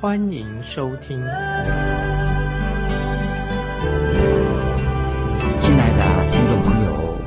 [0.00, 1.20] 欢迎收听。
[5.60, 7.18] 亲爱的听众朋友，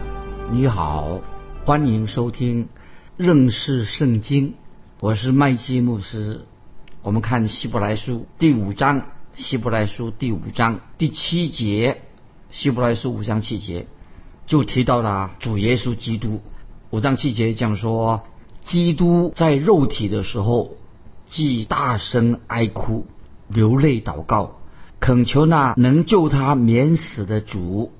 [0.51, 1.21] 你好，
[1.65, 2.67] 欢迎收听
[3.15, 4.55] 认识圣经。
[4.99, 6.47] 我是麦基牧师。
[7.03, 9.05] 我们看希伯来书第五章，
[9.35, 12.01] 希伯来书第五章第七节，
[12.49, 13.85] 希伯来书五章七节
[14.47, 16.41] 就提到了主耶稣基督。
[16.89, 18.23] 五章七节讲说，
[18.61, 20.71] 基督在肉体的时候，
[21.33, 23.07] 既大声哀哭、
[23.47, 24.59] 流泪祷告，
[24.99, 27.91] 恳求那能救他免死的主，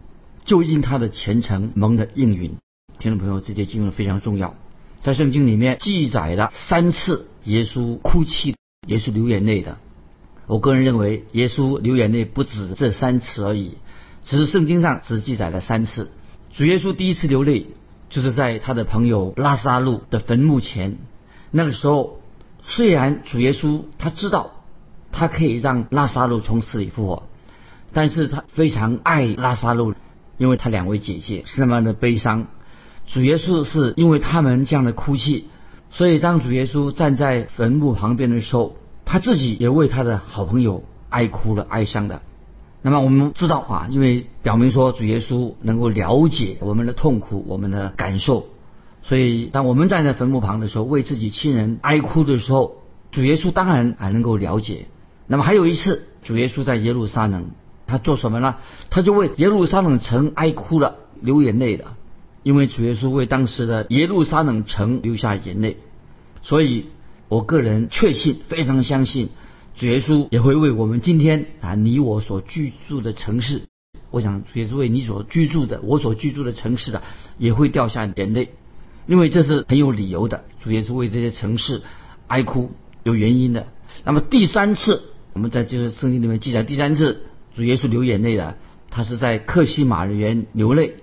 [0.45, 2.57] 就因他的虔诚蒙的应允。
[2.99, 4.53] 听众朋友，这节经文非常重要。
[5.01, 9.79] 在圣经里面记载了三次耶稣哭泣、耶稣流眼泪的。
[10.45, 13.79] 我个人认为，耶稣流眼泪不止这三次而已，
[14.23, 16.11] 只是圣经上只记载了三次。
[16.53, 17.65] 主耶稣第一次流泪，
[18.11, 20.99] 就是在他的朋友拉萨路的坟墓前。
[21.49, 22.19] 那个时候，
[22.65, 24.51] 虽然主耶稣他知道
[25.11, 27.23] 他可以让拉萨路从死里复活，
[27.93, 29.93] 但是他非常爱拉萨路，
[30.37, 32.47] 因为他两位姐姐是那么的悲伤。
[33.05, 35.49] 主耶稣是因为他们这样的哭泣，
[35.91, 42.21] 所以当主耶稣站在坟墓旁边的时候，他自己也为他的好朋友哀哭了、哀伤的。
[42.81, 48.47] 那么我们知道啊，因为表明说主耶稣能够了解我们的痛苦、我们的感受，
[49.03, 54.87] 所以当我们站在坟墓旁的时候，为自己亲人哀哭的时候，主耶稣当然还能够了解。
[55.27, 57.51] 那么还有一次，主耶稣在耶路撒冷，
[57.85, 58.55] 他做什么呢？
[58.89, 61.97] 他就为耶路撒冷城哀哭了、流眼泪了。
[62.43, 65.77] 因为主耶稣为当时的耶路撒冷城流下眼泪，
[66.41, 66.87] 所以
[67.29, 69.29] 我个人确信，非常相信，
[69.77, 73.61] 主耶稣也会为我们今天啊你我所居住的城市，
[74.11, 77.01] 我想主耶稣为你所居住的我所居住的城市的
[77.37, 78.49] 也会掉下眼泪，
[79.05, 80.43] 因为这是很有理由的。
[80.61, 81.81] 主耶稣为这些城市
[82.27, 82.71] 哀哭
[83.03, 83.67] 有原因的。
[84.05, 85.03] 那么第三次，
[85.33, 88.57] 我们在就是圣经里面记载，第三次主耶稣流眼泪的，
[88.89, 90.95] 他是在克西马园流泪。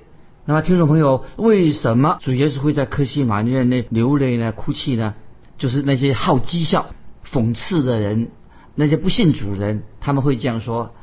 [0.46, 5.14] 那么，听众朋友，为什么主耶稣会在克西马尼那流泪呢、哭泣呢？
[5.58, 6.86] 就是那些好讥笑、
[7.30, 8.30] 讽刺的人，
[8.74, 10.94] 那些不信主人，他们会这样说：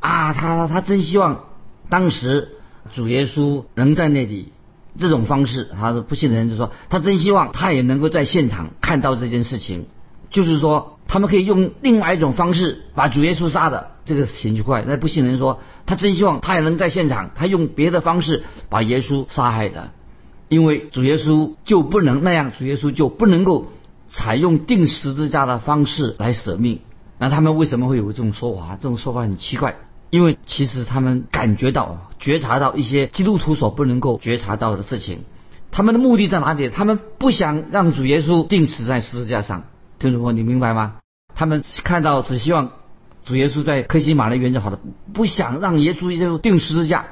[0.00, 1.44] 啊，他他真希望
[1.90, 2.50] 当时
[2.94, 4.52] 主耶稣能在那里。
[4.98, 9.86] 这种方式，他的不信的人就说，他真希望他也能够在现场看到这件事情。
[10.28, 13.92] 就是说，他们可以用另外一种方式把主耶稣杀的。
[14.04, 14.84] 这个情就怪。
[14.86, 19.90] 那不信人说，他真希望他也能在现场，他用别的方式把耶稣杀害的，
[20.48, 23.72] 因为主耶稣就不能那样，主耶稣就不能够
[24.08, 26.78] 采用钉十字架的方式来舍命。
[27.18, 28.76] 那他们为什么会有这种说法？
[28.80, 29.74] 这种说法很奇怪，
[30.10, 35.20] 因为其实他们感觉到、觉察到一些基督徒所不能够觉察到的事情。
[35.70, 36.68] 他们的目的在哪里？
[36.70, 39.64] 他们不想让主耶稣钉死在十字架上。
[39.98, 40.96] 听众朋友，你明白吗？
[41.34, 42.70] 他们看到只希望。
[43.24, 44.78] 主耶稣在克西马的原就好了，
[45.12, 47.06] 不想让耶稣就钉十字架。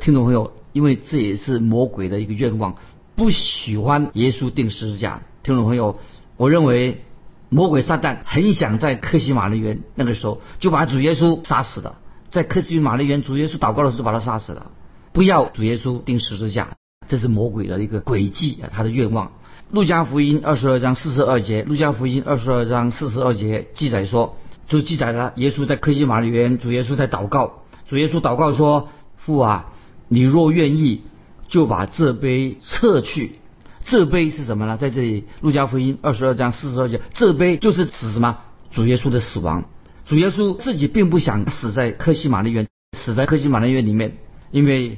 [0.00, 2.76] 听众朋友，因为这也是魔鬼的一个愿望，
[3.14, 5.20] 不喜欢耶稣钉十字架。
[5.42, 5.98] 听众朋友，
[6.38, 7.04] 我认为
[7.50, 11.98] 魔鬼撒旦很想在克西马的园那个时候就把主耶稣杀死了，
[12.30, 14.70] 在克西马的园主耶稣祷告的时候把他杀死了，
[15.12, 16.70] 不要主耶稣钉十字架，
[17.08, 19.32] 这是魔鬼的一个诡计啊，他的愿望。
[19.70, 24.36] 路加福音二十二章四十二节，路加福音二十二章四十二节记载说。
[24.68, 27.62] 就记载了耶稣在科西马里园，主耶稣在祷告。
[27.88, 29.72] 主耶稣祷告说：“父啊，
[30.08, 31.04] 你若愿意，
[31.48, 33.38] 就把这杯撤去。
[33.82, 34.76] 这杯是什么呢？
[34.76, 38.40] 在这里，路加福音二十二章四十二节，这杯就是指什么？
[38.70, 39.64] 主耶稣的死亡。
[40.08, 42.66] 主耶稣自己并不想死在科西玛利园，
[42.96, 44.16] 死在科西玛利园里面。
[44.50, 44.96] 因为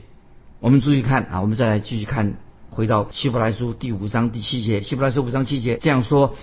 [0.60, 2.34] 我们注意看啊，我们再来继续看，
[2.70, 6.36] 回到希伯来书第五章第七节，希伯来书五章七节这样说。”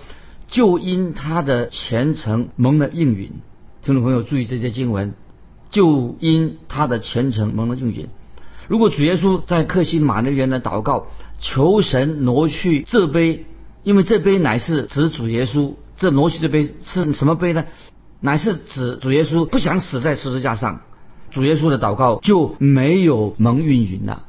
[0.48, 3.32] 就因他的虔诚蒙了应允，
[3.82, 5.14] 听众朋友注意这些经文。
[5.70, 8.08] 就因他的虔诚蒙了应允。
[8.66, 11.06] 如果主耶稣在克西马内园的祷告，
[11.40, 13.46] 求神挪去这杯，
[13.82, 15.72] 因为这杯乃是指主耶稣。
[15.96, 17.64] 这挪去这杯是什么杯呢？
[18.20, 20.80] 乃是指主耶稣不想死在十字架上。
[21.30, 24.24] 主耶稣的祷告就没有蒙应允了，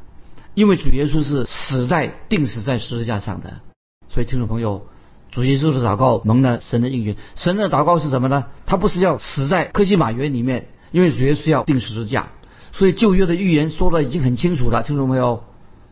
[0.53, 3.61] 因为主耶稣是死在定死在十字架上的。
[4.09, 4.85] 所以听众朋友。
[5.31, 7.15] 主耶稣的祷告蒙了神的应允。
[7.35, 8.45] 神的祷告是什么呢？
[8.65, 12.31] 他不是要死在科西玛园里面，因为主耶稣要定十字架，
[12.73, 15.43] 所以旧约的预言说的已经很清楚了，听众朋友？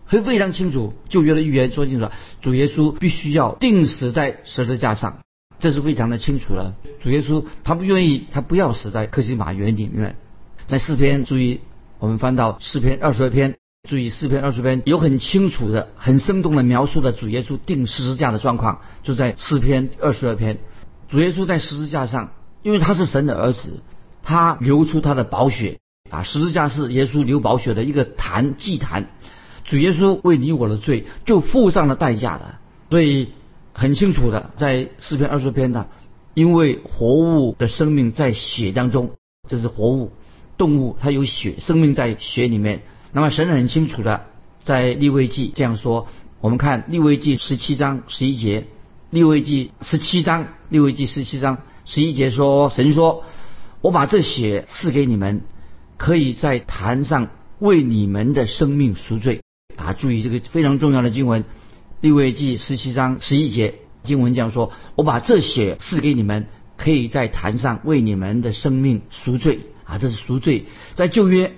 [0.07, 2.11] 会非常清楚，旧约的预言说清楚了，
[2.41, 5.19] 主耶稣必须要定死在十字架上，
[5.59, 6.75] 这是非常的清楚了。
[7.01, 10.15] 主耶稣他不愿意，他不要死在克西马园里面。
[10.67, 11.61] 在诗篇，注意
[11.99, 13.55] 我们翻到诗篇二十二篇，
[13.87, 20.57] 注意诗篇二十篇有很清楚的、很生动的描述的主耶稣定十字架的状况，就在诗篇二十二篇。
[21.07, 22.31] 主耶稣在十字架上，
[22.63, 23.81] 因为他是神的儿子，
[24.23, 25.79] 他流出他的宝血
[26.09, 29.07] 啊，十字架是耶稣流宝血的一个坛祭坛。
[29.63, 32.55] 主耶稣为你我的罪就付上了代价的，
[32.89, 33.29] 所以
[33.79, 35.87] 很清楚的，在四篇二十篇的，
[36.33, 39.11] 因为活物的生命在血当中，
[39.47, 40.11] 这是活物，
[40.57, 42.81] 动物它有血，生命在血里面。
[43.11, 44.25] 那么神很清楚的
[44.63, 46.07] 在立位记这样说，
[46.41, 48.65] 我们看立位记十七章十一节，
[49.11, 53.23] 立位记十七章立位记十七章十一节说，神说，
[53.81, 55.41] 我把这血赐给你们，
[55.97, 57.27] 可以在坛上
[57.59, 59.41] 为你们的生命赎罪。
[59.75, 61.43] 啊，注意这个非常重要的经文，
[61.99, 66.45] 《利未记》十七章十一节经文讲说：“我把这血赐给你们，
[66.77, 70.65] 可以在坛上为你们的生命赎罪。”啊，这是赎罪。
[70.95, 71.55] 在旧约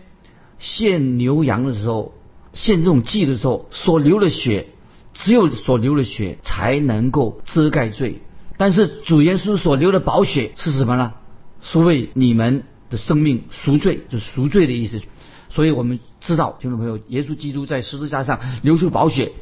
[0.58, 2.14] 献牛羊的时候，
[2.54, 4.68] 献这种祭的时候所流的血，
[5.14, 8.22] 只有所流的血才能够遮盖罪。
[8.56, 11.14] 但是主耶稣所流的宝血是什么呢？
[11.62, 15.02] 是为你们的生命赎罪，就赎罪的意思。
[15.50, 19.34] 所以我们知道，听众朋友，耶稣基督在十字架上流出宝血，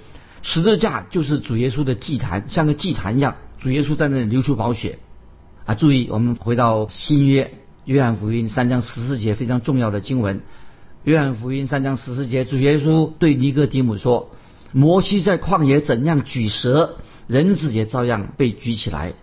[0.41, 4.99] 十字架就是主耶稣的祭坛，像个祭坛一样，主耶稣在那里流出宝血。
[5.65, 7.53] 啊，注意，我们回到新约
[7.85, 10.41] 约翰福音三章十四节非常重要的经文。
[11.03, 14.31] 约翰福音三章十四节，主耶稣对尼哥底母说
[14.73, 16.97] ：“摩西在旷野怎样举蛇，
[17.27, 19.13] 人子也照样被举起来。”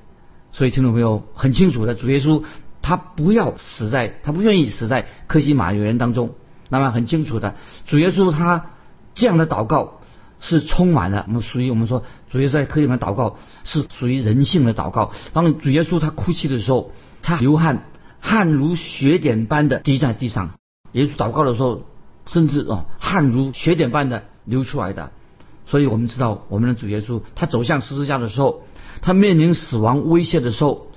[0.52, 2.42] 所以听众朋友很清楚的，主耶稣
[2.80, 6.34] 他不要死在，他不愿意死在科西玛女人当中。
[6.68, 7.54] 那么很清楚的，
[7.86, 8.66] 主耶稣他
[9.14, 10.00] 这样的祷告
[10.46, 15.12] 是充满了我们属于我们说主耶稣在科里面祷告是属于人性的祷告。
[15.32, 16.92] 当主耶稣他哭泣的时候，
[17.22, 17.86] 他流汗，
[18.20, 20.50] 汗如血点般的滴在地上。
[20.92, 21.84] 耶稣祷告的时候，
[22.26, 25.12] 甚至哦汗如血点般的流出来的。
[25.66, 28.64] 所以我们知道我们的主耶稣他走向十字架的时候，
[29.00, 30.88] 他面临死亡威胁的时候，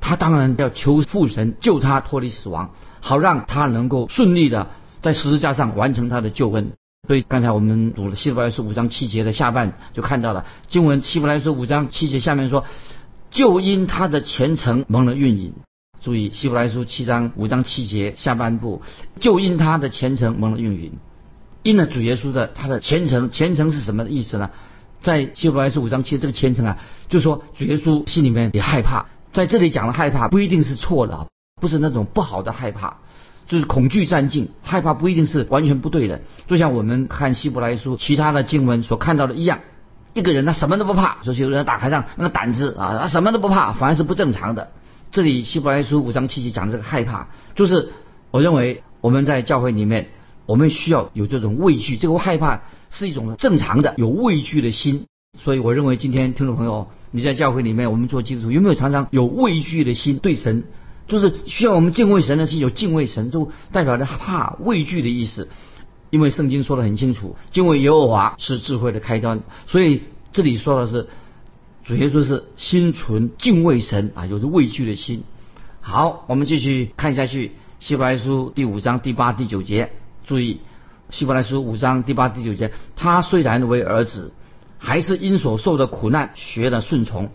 [0.00, 4.70] 他当然要求父神救他脱离死亡，好让他能够顺利的。
[5.02, 6.72] 在十字架上完成他的救恩，
[7.06, 11.02] 所以刚才我们读了希伯来书五章七节的下半就看到了经文。
[11.02, 12.64] 希伯来书五章七节下面说，
[13.30, 15.52] 就因他的虔诚蒙了运引。
[16.00, 18.82] 注意希伯来书七章五章七节下半部，
[19.20, 20.92] 就因他的虔诚蒙了运引。
[21.62, 24.50] 因了主耶稣的他的虔诚，虔诚是什么意思呢？
[25.00, 26.78] 在希伯来书五章七这个虔诚啊，
[27.08, 29.06] 就说主耶稣心里面也害怕。
[29.32, 31.26] 在这里讲的害怕不一定是错的，
[31.60, 32.98] 不是那种不好的害怕。
[33.46, 36.22] 就是恐惧占尽，害怕不一定是完全不对的。
[36.46, 39.60] 就像我们看希伯来书其他的经文所看到的一样，
[40.14, 44.70] 一个人他什么都不怕，说有人打开上那个胆子啊，他什么都不怕，反而是不正常的。
[45.10, 47.90] 这里希伯来书五章七节讲的这个害怕，就是
[48.30, 50.08] 我认为我们在教会里面，
[50.46, 55.06] 我们需要有这种畏惧，这个害怕是一种正常的有畏惧的心。
[55.38, 60.64] 所以我认为今天听众朋友你在教会里面，我们做基督徒有没有常常有畏惧的心对神？
[61.06, 65.48] 就是需要我们敬畏神的是，有敬畏神，就代表着怕、畏惧的意思。
[66.10, 69.42] 因为圣经说的很清楚，敬畏耶和华是智慧的开端。
[69.66, 71.08] 所以这里说的是，
[71.82, 75.24] 主耶稣是心存敬畏神啊，有着畏惧的心。
[75.80, 79.90] 好，我们继续看下去，希伯来书第五章第八、第九节。
[80.24, 80.60] 注意，
[81.10, 84.32] 希伯来书五章第八、第九节，他虽然为儿子，
[84.78, 87.30] 还是因所受的苦难学了顺从。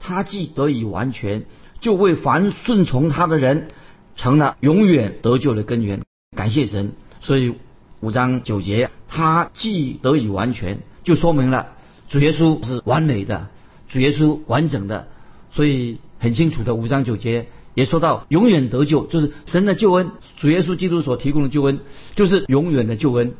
[0.00, 1.44] 他既得以完全。
[1.82, 3.66] 就为凡顺从他的人，
[4.14, 6.00] 成了永远得救的根源。
[6.36, 7.56] 感谢神，所以
[7.98, 11.70] 五章九节，他既得以完全，就说明了
[12.08, 13.48] 主耶稣是完美的，
[13.88, 15.08] 主耶稣完整的。
[15.50, 21.80] 所以很清楚的，五章九节也说到永远得救，就是神的救恩，主耶稣基督所提供的救恩，
[22.14, 23.34] 就是永远的救恩，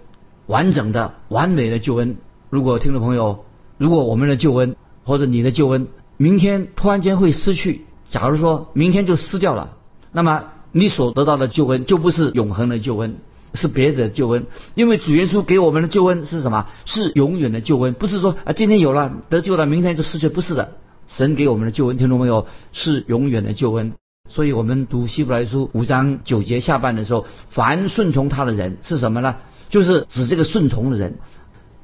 [0.47, 2.17] 完整的、完美的救恩。
[2.51, 3.45] 如果听众朋友，
[3.79, 7.83] 如果我们的救恩或者你的救恩，明天突然间会失去。
[8.13, 9.75] 假如说明天就失掉了，
[10.13, 13.17] 那么你所得到的救恩就不是永恒的救恩，
[13.55, 14.45] 是别的救恩。
[14.75, 16.67] 因为主耶稣给我们的救恩是什么？
[16.85, 20.75] 是永远的救恩，不是说啊今天有了得救了，明天就失去，不是的。
[21.09, 22.47] 神给我们的救恩，听懂没有？
[22.73, 23.95] 是永远的救恩。
[24.29, 29.37] 所以我们读希伯来书五章九节下半的时候，凡顺从他的人是什么呢？
[29.71, 31.19] 就是指这个顺从的人。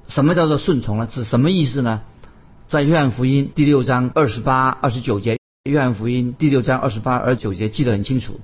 [0.09, 1.07] 什么叫做顺从呢？
[1.11, 2.03] 指什么意思呢？
[2.67, 5.38] 在约翰福音第六章二十八、二十九节，
[5.69, 8.41] 约翰福音第六章二十八、二十九节记得很清楚。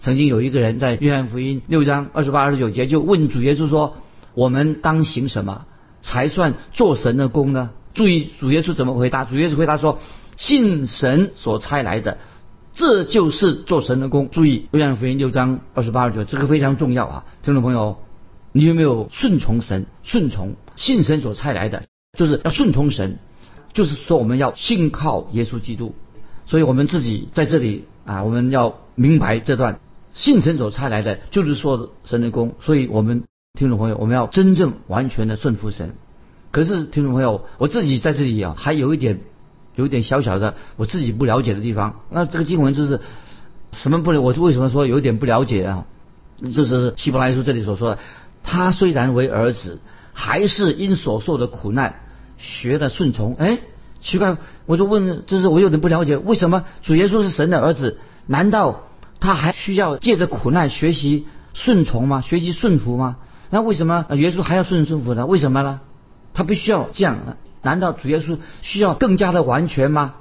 [0.00, 3.98] 曾经有一个人在约翰福音六章二十八、二十九节就问主耶稣说
[4.32, 5.66] ：“我们当行什么
[6.00, 9.26] 才算做神的功呢？”注意主耶稣怎么回答？
[9.26, 9.98] 主耶稣回答说
[10.38, 12.16] ：“信神所差来的，
[12.72, 17.98] 这就是做神的功。”注意约翰福音六章二十八、二十九，这个非常重要啊，听众朋友，
[18.52, 19.84] 你有没有顺从神？
[20.02, 21.84] 顺从信神所差来的，
[22.16, 23.18] 就是要顺从神。
[23.74, 25.94] 就是说，我们要信靠耶稣基督，
[26.46, 29.80] 所以我们自己在这里啊，我们要明白这段
[30.12, 32.54] 信神所差来的，就是说神的功。
[32.60, 33.24] 所以我们
[33.58, 35.94] 听众朋友，我们要真正完全的顺服神。
[36.50, 39.20] 可是听众朋友，我自己在这里啊，还有一点，
[39.76, 42.00] 有一点小小的我自己不了解的地方。
[42.10, 43.00] 那这个经文就是
[43.72, 44.20] 什么不了？
[44.20, 45.86] 我是为什么说有点不了解啊？
[46.54, 47.98] 就是希伯来书这里所说的，
[48.42, 49.80] 他虽然为儿子，
[50.12, 52.00] 还是因所受的苦难。
[52.38, 53.60] 学的顺从，哎，
[54.02, 58.82] 奇怪，我就问，就是我有点不了解，为什么主耶稣是神的儿子，难道
[59.20, 62.20] 他还需要借着苦难学习顺从吗？
[62.20, 63.18] 学习顺服吗？
[63.48, 65.24] 那为什么耶稣还要顺顺服呢？
[65.26, 65.80] 为什么呢？
[66.34, 67.36] 他必须要这样？
[67.62, 70.14] 难道主耶稣需要更加的完全吗？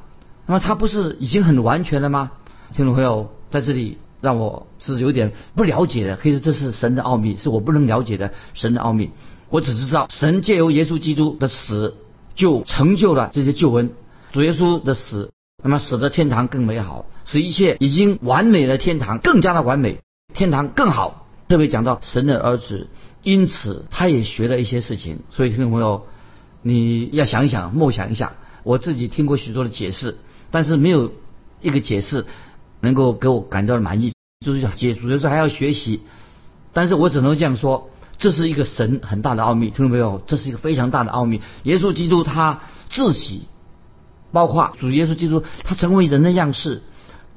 [0.46, 2.32] 那么他不是已经很完全了吗？
[2.76, 9.10] 听众朋友，在这里让我是有点不了解的，可以说这是神的奥秘，是我不能了解的神的奥秘。
[9.50, 11.96] 我只知道神借由耶稣基督的死。
[12.36, 13.92] 就成就了这些救恩，
[14.32, 15.32] 主耶稣的死，
[15.64, 20.00] 那么使得天堂更美好，使一切已经完美的天堂更加的完美，
[20.34, 21.28] 天堂更好。
[21.48, 22.88] 特别讲到神的儿子，
[23.24, 25.20] 因此他也学了一些事情。
[25.32, 26.08] 所以听众朋友，
[26.62, 28.34] 你要想一想，默想一下。
[28.64, 30.18] 我自己听过许多的解释，
[30.50, 31.12] 但是没有
[31.60, 32.26] 一个解释
[32.80, 34.14] 能够给我感到满意。
[34.46, 36.00] 就是要解主耶稣还要学习，
[36.72, 37.91] 但是我只能这样说。
[38.22, 40.22] 这是一个神很大的奥秘，听到没有？
[40.28, 41.42] 这是一个非常大的奥秘。
[41.64, 43.42] 耶稣基督他自己，
[44.32, 46.84] 包括主耶稣基督，他成为人的样式，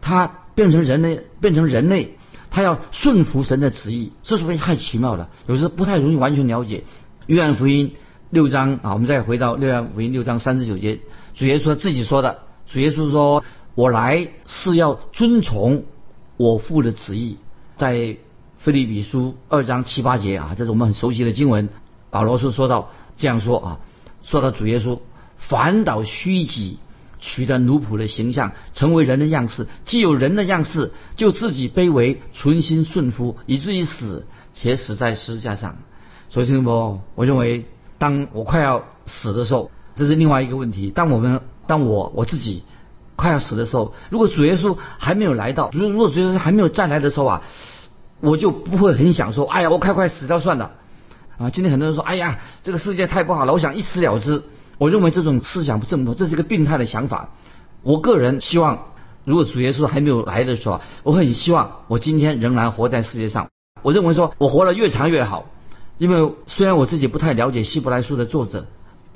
[0.02, 2.18] 他变成人类，变成人类，
[2.50, 5.30] 他要顺服神的旨意，这是非常太奇妙了。
[5.46, 6.84] 有时候不太容易完全了解。
[7.28, 7.94] 约翰福音
[8.28, 11.00] 六章啊，我们再回到约翰福音六章三十九节，
[11.34, 13.42] 主耶稣自己说的，主耶稣说
[13.74, 15.84] ：“我来是要遵从
[16.36, 17.38] 我父的旨意。”
[17.78, 18.18] 在
[18.64, 21.68] 菲利比书二章七八节啊，这是我们很熟悉的经文。
[22.08, 23.80] 保罗是说到这样说啊，
[24.22, 25.00] 说到主耶稣
[25.36, 26.78] 反倒虚己，
[27.20, 29.66] 取得奴仆的形象，成为人的样式。
[29.84, 35.76] 既有人的样式，就自己卑微，存心顺服，以至于死，且死在十字架上。
[36.30, 37.66] 所以，听众朋友，我认为，
[37.98, 40.90] 当我快要死的时候，这是另外一个问题。
[40.90, 42.62] 当我们，当我我自己
[43.14, 47.42] 快要死的时候，如果主耶稣还没有来到，如如果主耶稣还没有再来的时候啊。
[48.20, 50.72] 我就不会很想说，哎呀，我快快死掉算了，
[51.38, 51.50] 啊！
[51.50, 54.42] 今天很多人说，哎呀，这个世界太不好了，我想一死了之。
[54.78, 57.30] 我认为这种思想不正，这是一个病态的想法。
[57.82, 58.86] 我个人希望，
[59.24, 63.48] 如果主耶稣还没有来的时候，我很希望我今天仍然活在世界上。
[63.82, 65.44] 我认为说我活得越长越好，
[65.98, 68.66] 因为虽然我自己不太了解希伯来书的作者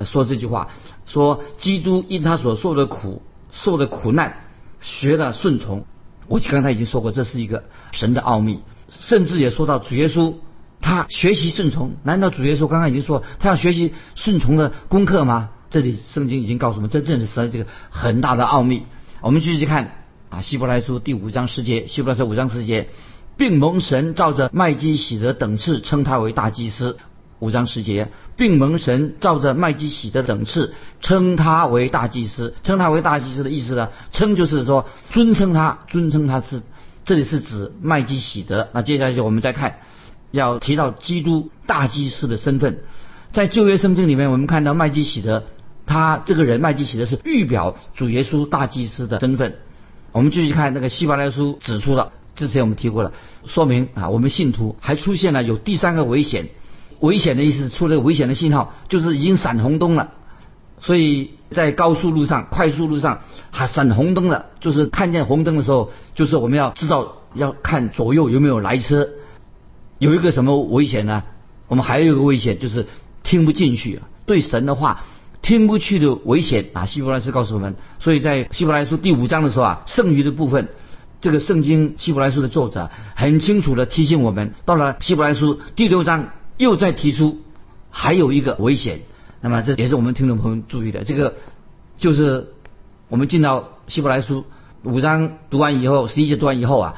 [0.05, 0.69] 说这句话，
[1.07, 4.37] 说基督因他所受的苦、受的苦难，
[4.81, 5.85] 学了顺从。
[6.29, 8.61] 我刚才已经说过，这是一个神的奥秘。
[8.91, 10.35] 甚至也说到主耶稣，
[10.81, 11.93] 他学习顺从。
[12.03, 15.51] 难道主耶稣刚刚已经说他要学习顺从的功课吗？
[15.71, 18.85] 这里圣经已经告诉我们，这正是实这个很大的奥秘。
[19.21, 19.93] 我们继续看
[20.31, 22.89] 啊，希伯来书第五章十节，希伯来书五章十节，
[23.37, 26.97] 并蒙神照着麦基喜德等次称他为大祭司。
[27.41, 32.55] 五章十节，并蒙神照着麦基喜德等次称他为大祭司。
[32.65, 33.91] 称他为大祭司的意思呢？
[34.11, 36.63] 称就是说尊称他，尊称他是。
[37.09, 38.69] 这里是指麦基喜德。
[38.75, 39.79] 那接下来就我们再看，
[40.31, 42.81] 要提到基督大祭司的身份，
[43.33, 45.45] 在旧约圣经里面，我们看到麦基喜德，
[45.87, 49.57] 他这个人麦基喜德是预表主耶稣大祭司的身份。
[50.13, 53.15] 我们继续看那个希伯来书指出了，之前我们提过了，
[53.47, 56.49] 说明啊，我们信徒还出现了有第三个危险，
[57.01, 60.13] 危险的意思，出了危险的信号，就是已经闪红灯了，
[60.81, 61.31] 所以。
[61.51, 69.09] 在高速路上、快速路上还闪红灯了，就是看见红灯的时候，就是我们要知道要看左右有没有来车。
[69.99, 71.23] 有一个什么危险呢？
[71.69, 72.87] 我们还有一个危险就是
[73.23, 75.05] 听不进去，对神的话
[75.41, 76.85] 听不去的危险啊！
[76.85, 80.69] 希伯来书告诉我们，所以在希伯来书第五章的时候啊，剩余的部分，
[81.23, 87.41] 这个圣经希伯来书的作者很清楚的提醒我们，到了希伯来书第六章又再提出
[87.89, 89.01] 还有一个危险。
[89.41, 91.35] 那么这也是我们听众朋友注意的，这个
[91.97, 92.49] 就是
[93.09, 94.45] 我们进到希伯来书
[94.83, 96.97] 五章读完以后，十一节读完以后啊，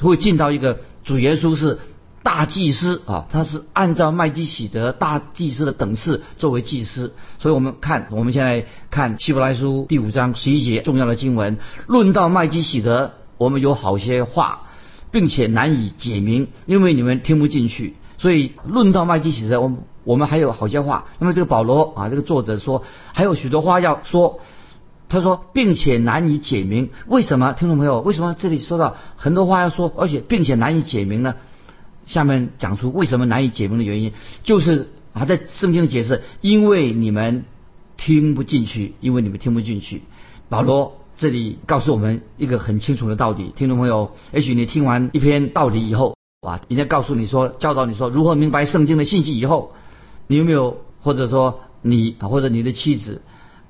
[0.00, 1.78] 会进到一个主耶稣是
[2.22, 7.14] 大祭司啊，他是按照麦基喜德大祭司的等次作为祭司。
[7.40, 11.58] 所以我们看，我们现在看希伯来书第五章十一节重要的经文，
[11.88, 14.68] 论到麦基喜德，我们有好些话，
[15.10, 17.96] 并且难以解明，因为你们听不进去。
[18.22, 21.06] 所以论到麦基喜德，我们我们还有好些话。
[21.18, 24.40] 那么这个保罗啊，这个作者说还有许多话要说。
[25.08, 27.52] 他说，并且难以解明，为什么？
[27.52, 31.34] 听众朋友，为什么这里说到很多话要说，而且并且难以解明呢？
[32.06, 37.44] 下面讲出为什么难以解明的原因，就是啊，在圣经的解释，因为你们
[37.98, 40.02] 听不进去，因为你们听不进去。
[40.48, 49.74] 保罗这里告诉我们一个很清楚的道理，听众朋友，也许你听完一篇道理以后，哇，人家告诉你说，教导你说如何明白圣经的信息以后，
[50.26, 53.22] 你有没有，或者说你或者你的妻子？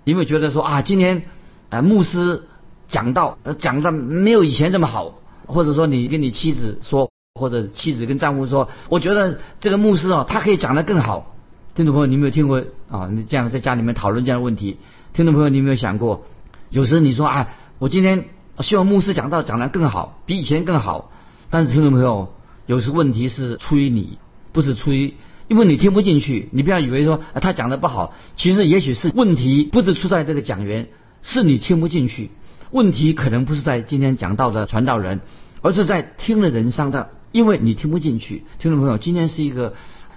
[0.04, 1.24] 有没有觉得说啊，今天
[1.68, 2.44] 啊牧师
[2.88, 11.34] 讲到讲的没有以前这么好，或者说你跟你妻子说，或者妻子跟丈夫说，我觉得这个牧师哦，他可以讲得更好。
[11.74, 13.06] 听众朋友，你有没有听过啊？
[13.12, 14.78] 你这样在家里面讨论这样的问题？
[15.12, 16.24] 听众朋友，你有没有想过，
[16.70, 21.12] 有时你说啊，我今天希望牧师讲到讲得更好，比以前更好。
[21.50, 22.32] 但是听众朋友，
[22.72, 24.16] 有时问题是出于你，
[24.52, 25.12] 不是出于。
[25.48, 30.88] 因为你听不进去，你不要以为说他讲的不好，其实也许是问题不是出在这个讲员，
[31.22, 32.30] 是你听不进去。
[32.70, 35.20] 问题可能不是在今天讲到的传道人，
[35.60, 38.44] 而是在听的人上的，因为你听不进去。
[38.58, 39.74] 听众朋友，今天是一个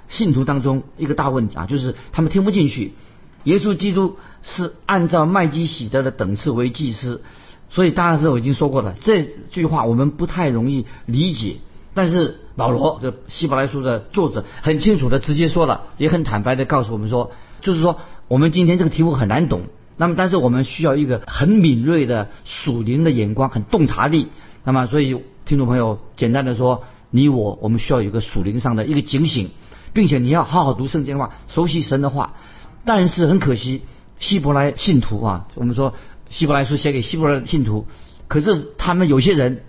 [0.08, 2.94] 信徒当中一个大问题啊，就是他们听不进去。
[3.44, 7.22] 耶稣基督是按照麦基喜德的等次为祭司，
[7.70, 9.22] 所以大家是我已经说过了，这
[9.52, 11.58] 句话我们不太容易理解。
[11.96, 17.98] 但是保罗这希伯来书的作者很清楚的直接说了，也很坦白的告诉我们说，就是说
[18.28, 19.62] 我们今天这个题目很难懂，
[19.96, 24.28] 那么但是我们需要一个很敏锐的属灵的眼光，很洞察力。
[24.66, 29.52] 那么所以听众朋友，简单的说，你我我们需要有一个属灵上的一个警醒，
[29.94, 32.34] 并且你要好好读圣经的话，熟悉神的话。
[32.84, 33.84] 但是很可惜，
[34.20, 35.94] 希伯来信徒啊，我们说
[36.30, 37.88] 希伯来书写给希伯来信徒，
[38.28, 39.64] 可是他们有些人。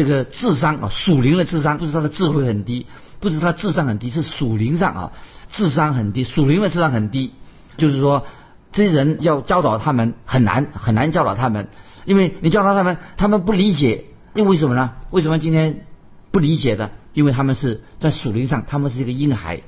[0.00, 2.86] 这个智商啊，属灵的智商不是他的智慧很低，
[3.18, 5.12] 不是他智商很低，是属灵上啊
[5.50, 7.32] 智商很低，属灵的智商很低。
[7.76, 8.24] 就是说，
[8.72, 11.68] 这些人要教导他们很难很难教导他们，
[12.06, 14.92] 因为你教导他们，他们不理解，因为什么呢？
[15.10, 15.84] 为什么今天
[16.30, 16.92] 不理解的？
[17.12, 19.60] 因为他们是在属灵上，他们是一个婴孩，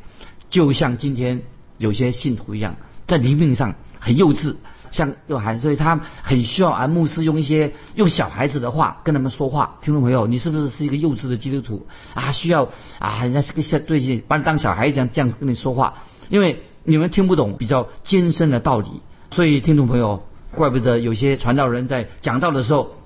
[0.49, 1.43] 就像今天
[1.77, 4.57] 有些信徒一样，在灵命上很幼稚。
[4.93, 9.79] 像幼孩，所以他很需要啊，牧师用一些用小孩子的话跟他们说话。
[9.83, 12.31] 听众朋友，你是不是是一个幼稚的基督徒啊？
[12.31, 12.69] 需要
[13.01, 15.95] 啊，人家是个小对劲，把你当小孩子这样这样跟你说话，
[16.29, 18.89] 因为你们听不懂比较艰深的道理。
[19.33, 20.23] 所以听众朋友，
[20.55, 22.97] 怪不得有些传道人在讲道的时候，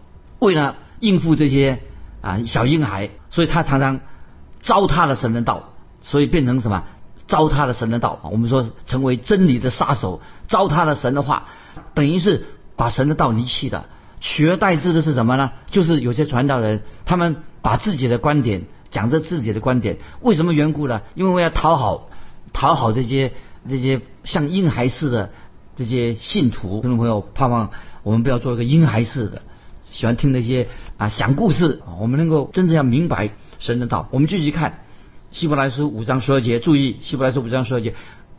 [0.40, 1.78] 为了应付这些
[2.20, 4.00] 啊小婴孩，所以他常常
[4.60, 5.70] 糟蹋了神的道，
[6.00, 6.82] 所以变成什么？
[7.26, 8.20] 糟蹋了神的道。
[8.30, 11.46] 我们说成为真理的杀手，糟蹋了神的话。
[11.94, 13.86] 等于是把神的道离弃的，
[14.20, 15.52] 取而代之的是什么呢？
[15.70, 21.02] 就是有些传道人，他们把自己的观点讲着自己的观点，为什么缘故呢？
[21.14, 22.08] 因为我要讨好，
[22.52, 23.32] 讨好这些
[23.68, 25.30] 这些像婴孩似的
[25.76, 26.80] 这些信徒。
[26.80, 27.70] 听众朋友，盼望
[28.02, 29.42] 我们不要做一个婴孩似的，
[29.84, 31.82] 喜欢听那些啊讲故事。
[32.00, 34.08] 我们能够真正要明白神的道。
[34.10, 34.84] 我们继续看
[35.36, 37.92] 希伯来书五章十二节，注意希伯来书五章十二节。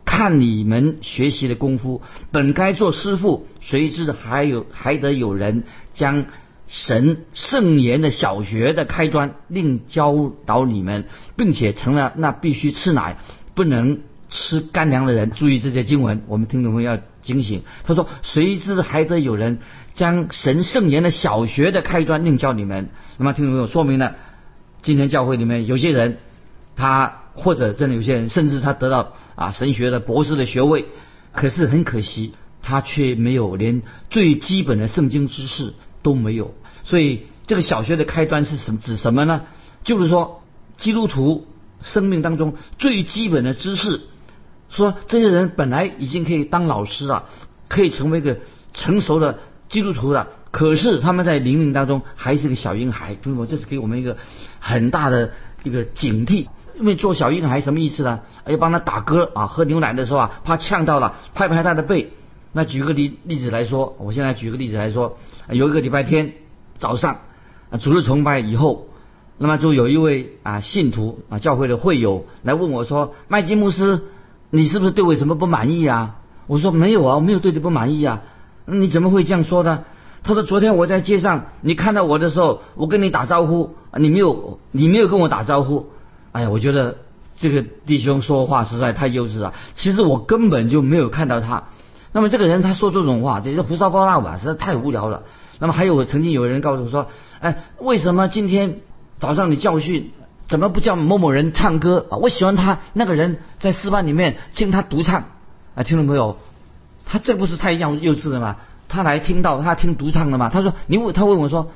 [0.03, 6.25] 看你们学习的功夫，本该做师傅，谁知还有还得有人将
[6.67, 11.05] 神圣言的小学的开端另教导你们，
[11.35, 13.17] 并且成了那必须吃奶
[13.53, 15.29] 不能吃干粮的人。
[15.29, 17.61] 注意这些经文，我们听众朋友要警醒。
[17.83, 19.59] 他说：“谁知还得有人
[19.93, 24.15] 将神圣言的小学的开端另教你们。”那么听众朋友说明了，
[24.81, 26.17] 今天教会里面有些人，
[26.77, 27.23] 他。
[27.39, 30.85] 或者真的有些人，甚至他得到啊神学的博士的学位，
[31.33, 36.55] 可是很可惜，他却没有连最基本的圣经知识都没有。
[36.83, 38.79] 所以这个小学的开端是什么？
[38.83, 39.43] 指什么呢？
[39.83, 40.41] 就是说
[40.77, 41.45] 基督徒
[41.83, 44.01] 生命当中最基本的知识。
[44.69, 47.25] 说这些人本来已经可以当老师了，
[47.67, 48.39] 可以成为一个
[48.73, 49.37] 成熟的
[49.69, 53.13] 基督徒了，可是他们在灵命当中还是个小婴孩。
[53.13, 54.17] 朋友们，这是给我们一个
[54.59, 56.47] 很大的一个警惕。
[56.79, 58.21] 因为做小婴孩什么意思呢？
[58.45, 62.13] 要帮他打嗝啊，喝牛奶的时候啊，怕呛到了，拍拍他的背。
[62.53, 65.17] 那举个例例子来说，我现在举个例子来说，
[65.49, 66.33] 有一个礼拜天
[66.77, 67.17] 早上，
[67.79, 68.87] 主日崇拜以后，
[69.37, 74.03] 那么就有一位啊信徒啊教会的会友来问我说：“麦基牧师，
[74.49, 76.15] 你是不是对我有什么不满意啊？”
[76.47, 78.21] 我说：“没有啊，我没有对你不满意啊。”
[78.65, 79.83] 那你怎么会这样说呢？
[80.23, 85.87] 他说：“昨天我在街上，你看到我的时候，我跟你打招呼，你没有，你没有跟我打招呼。”
[86.37, 86.97] 哎呀，我觉得
[87.35, 89.55] 这个弟兄说话实在太幼稚了。
[89.73, 91.63] 其实我根本就没有看到他。
[92.11, 94.37] 那么这个人他说这种话，这是胡说八道吧？
[94.37, 95.23] 实在太无聊了。
[95.57, 97.07] 那么还有曾经有人告诉我说，
[97.39, 98.81] 哎，为什么今天
[99.19, 100.11] 早上你教训，
[100.47, 102.17] 怎么不叫某某人唱歌啊？
[102.17, 105.23] 我喜欢他那个人在诗班里面听他独唱
[105.73, 106.37] 啊，听众朋友，
[107.07, 108.57] 他这不是太幼幼稚了吗？
[108.87, 110.49] 他来听到他听独唱的吗？
[110.53, 111.71] 他说你问他问我说，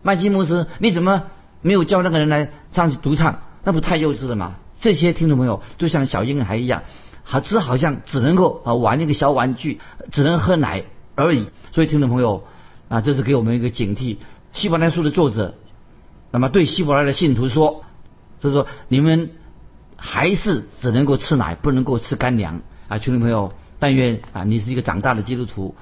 [0.00, 1.24] 麦基牧师你怎么
[1.60, 3.40] 没有叫那个人来上去独唱？
[3.66, 4.54] 那不太幼稚了吗？
[4.78, 6.84] 这些听众朋友就像小婴孩一样，
[7.24, 9.80] 好只好像只能够啊玩那个小玩具，
[10.12, 10.84] 只能喝奶
[11.16, 11.46] 而已。
[11.72, 12.44] 所以听众朋友
[12.88, 14.18] 啊，这是给我们一个警惕。
[14.52, 15.54] 希伯来书的作者，
[16.30, 17.82] 那么对希伯来的信徒说，
[18.38, 19.30] 就是说你们
[19.96, 25.74] 还是只能够吃奶，不能够吃干粮啊，听众朋友，但愿啊你是一个长大的基督徒，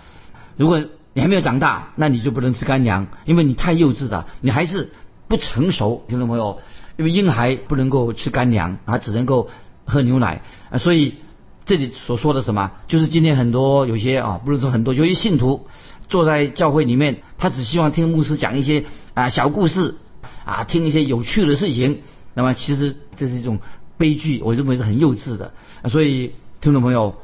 [0.56, 4.90] 如果你还没有长大，那你就不能吃干粮，因为你太幼稚了，你还是
[5.28, 6.60] 不成熟，听众朋友。
[6.96, 9.50] 因为婴孩不能够吃干粮，他只能够
[9.84, 11.16] 喝牛奶啊，所以
[11.64, 15.66] 这里所说的什么，就是今天很多有些啊，不是说很多，有些信徒
[16.08, 19.96] 坐在教会里面，他只希望听牧师讲一些啊小故事
[20.44, 22.02] 啊，听一些有趣的事情，
[22.34, 23.58] 那么其实这是一种
[23.96, 25.52] 悲剧，我认为是很幼稚的。
[25.88, 27.16] 所以听众朋友，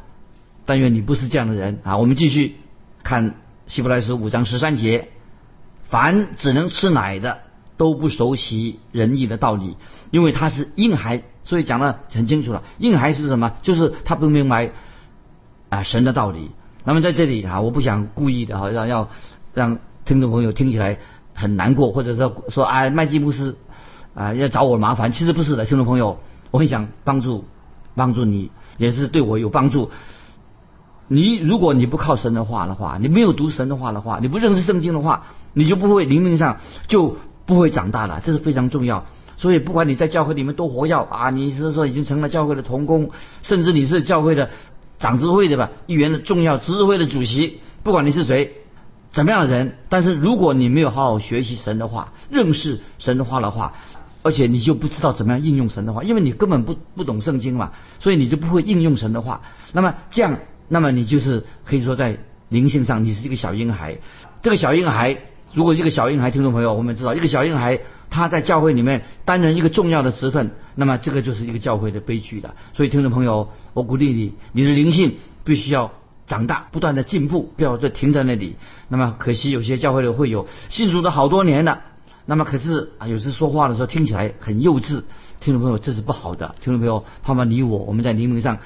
[0.67, 1.97] 但愿你不是这样的人啊。
[1.97, 2.57] 我们继续
[3.03, 5.09] 看希伯来书五章十三节，
[5.85, 7.39] 凡只能吃奶的。
[7.81, 9.75] 都不熟悉仁义的道理，
[10.11, 12.63] 因为他是婴孩，所以讲的很清楚了。
[12.77, 13.53] 婴孩是什么？
[13.63, 14.73] 就是他不明白
[15.71, 16.51] 啊神的道理。
[16.85, 19.09] 那么在这里啊，我不想故意的哈，让要
[19.55, 20.99] 让听众朋友听起来
[21.33, 23.57] 很难过，或者说说啊麦基姆斯
[24.15, 25.11] 啊要找我麻烦。
[25.11, 26.19] 其实不是的，听众朋友，
[26.51, 27.47] 我很想帮助
[27.95, 29.91] 帮助你，也是对我有帮助。
[31.09, 35.23] 你如果你不靠神的话的话，你没有读神的话的话，你不认识圣经的话，
[35.55, 37.17] 你就不会灵命上就。
[37.51, 39.05] 不会长大的，这是非常重要。
[39.37, 43.11] 所以不管你在教会里面多活跃啊，你是说已经成了教会的同工，
[43.43, 44.51] 甚至你是教会的
[45.01, 45.71] 长执会的吧？
[45.87, 48.53] 议员的重要执事会的主席，不管你是谁，
[49.11, 53.73] 怎么样的人，但是如果你没有好好学习神的话，认识神的话的话，
[54.23, 59.41] 而且你就不知道怎么样应用神的话，因为你根本不不懂圣经嘛，所以你就不会应用神的话。
[59.73, 62.17] 那么这样，那么你就是可以说在
[62.49, 63.99] 灵性上你是一个小婴孩，
[64.41, 65.17] 这个小婴孩。
[65.53, 72.55] 如果一个小婴孩，听众朋友，我们知道一个小婴孩他在教会里面担任一个重要的职分，那么这个就是一个教会的悲剧了。
[72.73, 75.91] 所以，听众朋友，我鼓励你，你的灵性必须要
[76.27, 78.55] 长大，不断的进步，不要再停在那里。
[78.89, 81.81] 那么，可惜有些教会的会有信主的好多年了，
[82.27, 85.03] 那么可是啊，有时说话的时候听起来很幼稚。
[85.41, 86.55] 听众朋友，这是不好的。
[86.61, 88.59] 听众朋友，盼望你我我们在灵命上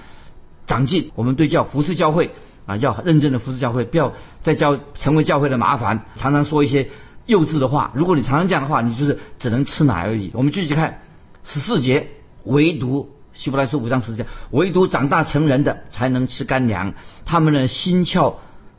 [0.67, 2.33] 长进，我们对教服侍教会。
[2.67, 6.89] 啊，要认真的服侍教会，不要再教成为教会的麻烦，常常说一些
[7.27, 7.91] 幼稚的话。
[7.95, 10.31] 如果你常常这样的话，你就是只能吃奶而已。
[10.33, 11.03] 我们继续看
[11.45, 12.09] 十四节，
[12.45, 16.95] 唯独希伯来书五章十四节，唯独长大成人的才能吃干粮，
[17.27, 18.37] 他们的心窍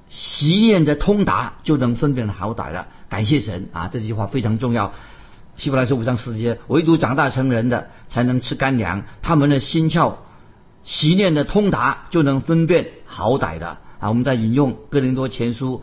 [0.10, 2.88] 习练的通达，就能分辨好歹了。
[3.08, 4.93] 感谢神啊，这句话非常重要。
[5.58, 10.15] 希伯来书五章十四节，唯独长大成人的才能吃干粮，他们的心窍。
[10.86, 14.10] 习练的通达就能分辨好歹的啊！
[14.10, 15.82] 我们在引用哥林多前书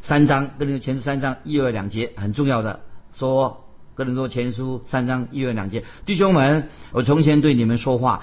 [0.00, 2.80] 三章，哥林多前书三章一二两节很重要的
[3.12, 8.22] 说，哥林多前书三章一二两节，弟兄们，我从前对你们说话，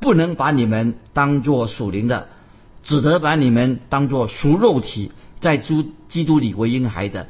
[0.00, 2.26] 不能把你们当作属灵的，
[2.82, 7.28] 只得把你们当作属肉体，在基基督里为婴孩的。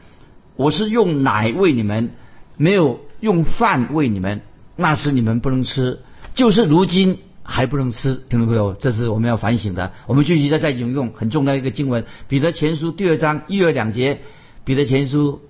[0.57, 2.15] 我是用奶喂你们，
[2.57, 4.41] 没有用饭喂你们，
[4.75, 6.01] 那时你们不能吃，
[6.35, 7.19] 就是如今。
[7.45, 9.93] 还不能吃，听众朋友，这是我们要反省的。
[10.07, 14.15] 我们继续再再引用很重要一个经文，《彼得前书》第二章一、二两节，
[14.65, 15.41] 《彼得前书》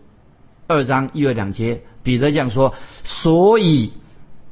[0.69, 2.75] 二章一、二两节，彼得这样说：
[3.05, 3.93] 所以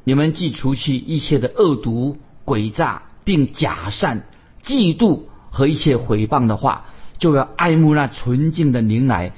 [0.03, 4.27] 你们既除去一切的恶毒、诡诈，并假善、
[4.63, 6.85] 嫉妒和一切毁谤的话，
[7.17, 9.33] 就要爱慕那纯净的灵奶，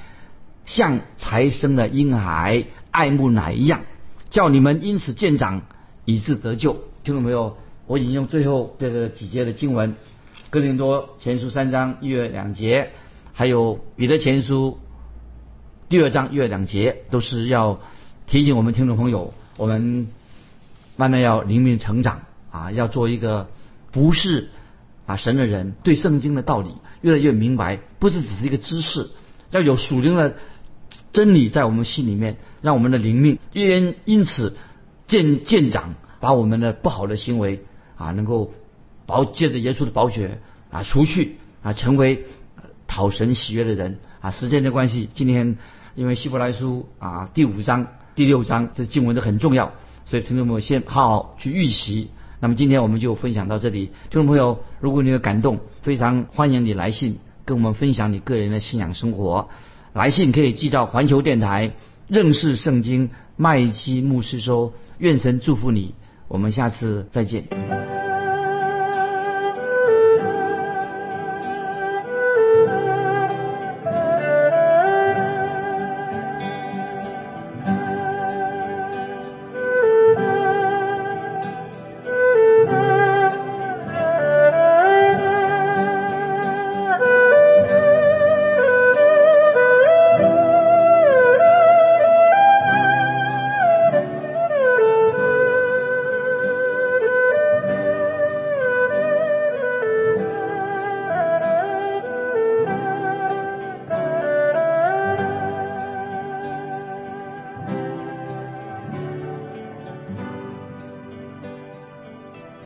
[0.66, 3.80] 像才生的婴孩爱慕奶一样，
[4.30, 5.62] 叫你们因此见长，
[6.04, 6.74] 以致得救。
[7.06, 7.56] 听众朋友。
[7.86, 9.92] 我引用最后这个几节的经文，
[10.50, 12.92] 《哥林多前书》三章一月两节，
[13.34, 14.80] 还有《彼得前书》
[15.90, 17.82] 第二章一月两节，都是要
[18.26, 20.08] 提醒我们听众朋友，我们
[20.96, 23.50] 慢慢要灵命成长啊，要做一个
[23.92, 24.50] 不是
[25.06, 26.70] 啊神的人，对圣经的道理
[27.02, 29.10] 越来越明白，不是只是一个知识，
[29.52, 30.36] 要有属灵的
[31.12, 34.56] 真理在我们心里面，让我们的灵命因因此
[35.06, 37.66] 渐渐长，把我们的不好的行为。
[37.98, 38.54] 啊，能够
[39.06, 40.40] 保借着耶稣的宝血
[40.72, 42.26] 啊，除去啊，成为
[42.88, 44.32] 讨神喜悦的人啊。
[44.32, 45.58] 时间的关系，今天
[45.96, 49.74] 因为希伯来书啊第五章、第六章这经文都很重要
[50.06, 52.10] 所以听众朋友先好好去预习。
[52.40, 59.48] 那么今天我们就分享到这里，听众朋友，如果你有感动，非常欢迎你来信跟我们分享你个人的信仰生活。
[59.94, 61.72] 来信可以寄到环球电台
[62.08, 65.94] 认识圣经麦基牧师收，愿神祝福你，
[66.28, 67.83] 我们下次再见。